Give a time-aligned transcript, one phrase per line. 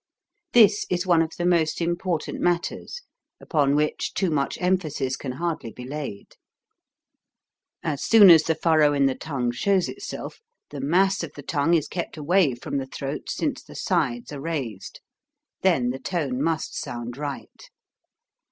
[0.53, 3.03] This is one of the most important matters,
[3.39, 6.37] upon which too much emphasis can hardly be laid.
[7.83, 10.41] As soon as the furrow in the tongue shows itself,
[10.71, 14.41] the mass of the tongue is kept away from the throat since the sides are
[14.41, 15.01] raised.
[15.61, 17.69] Then the tone must sound right.